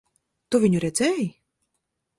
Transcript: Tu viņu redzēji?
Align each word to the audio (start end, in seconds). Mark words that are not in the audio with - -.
Tu 0.55 0.61
viņu 0.63 0.81
redzēji? 0.87 1.29